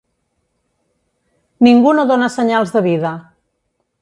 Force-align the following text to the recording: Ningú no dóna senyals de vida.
Ningú 1.67 1.93
no 1.99 2.07
dóna 2.13 2.31
senyals 2.39 2.75
de 2.79 2.87
vida. 2.89 3.17